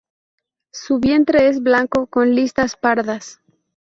[0.71, 3.39] Su vientre es blanco con listas pardas.